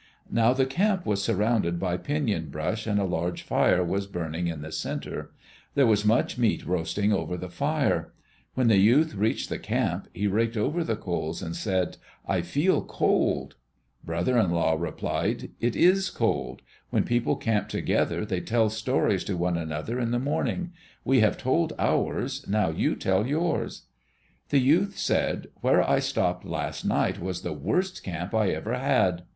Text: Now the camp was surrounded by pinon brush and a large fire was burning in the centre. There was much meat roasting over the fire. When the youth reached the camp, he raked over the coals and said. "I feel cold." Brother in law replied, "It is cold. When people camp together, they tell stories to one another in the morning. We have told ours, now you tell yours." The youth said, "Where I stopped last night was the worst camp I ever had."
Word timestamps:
Now 0.31 0.51
the 0.51 0.65
camp 0.65 1.05
was 1.05 1.23
surrounded 1.23 1.77
by 1.79 1.95
pinon 1.95 2.49
brush 2.49 2.87
and 2.87 2.99
a 2.99 3.03
large 3.03 3.43
fire 3.43 3.83
was 3.83 4.07
burning 4.07 4.47
in 4.47 4.63
the 4.63 4.71
centre. 4.71 5.31
There 5.75 5.85
was 5.85 6.03
much 6.03 6.39
meat 6.39 6.65
roasting 6.65 7.13
over 7.13 7.37
the 7.37 7.51
fire. 7.51 8.11
When 8.55 8.67
the 8.67 8.79
youth 8.79 9.13
reached 9.13 9.49
the 9.49 9.59
camp, 9.59 10.07
he 10.11 10.25
raked 10.25 10.57
over 10.57 10.83
the 10.83 10.95
coals 10.95 11.43
and 11.43 11.55
said. 11.55 11.97
"I 12.27 12.41
feel 12.41 12.83
cold." 12.83 13.57
Brother 14.03 14.39
in 14.39 14.49
law 14.49 14.73
replied, 14.73 15.51
"It 15.59 15.75
is 15.75 16.09
cold. 16.09 16.63
When 16.89 17.03
people 17.03 17.35
camp 17.35 17.69
together, 17.69 18.25
they 18.25 18.41
tell 18.41 18.71
stories 18.71 19.23
to 19.25 19.37
one 19.37 19.55
another 19.55 19.99
in 19.99 20.09
the 20.09 20.17
morning. 20.17 20.71
We 21.05 21.19
have 21.19 21.37
told 21.37 21.73
ours, 21.77 22.43
now 22.47 22.71
you 22.71 22.95
tell 22.95 23.27
yours." 23.27 23.83
The 24.49 24.57
youth 24.57 24.97
said, 24.97 25.49
"Where 25.57 25.87
I 25.87 25.99
stopped 25.99 26.43
last 26.43 26.85
night 26.85 27.19
was 27.19 27.43
the 27.43 27.53
worst 27.53 28.01
camp 28.03 28.33
I 28.33 28.49
ever 28.49 28.73
had." 28.73 29.21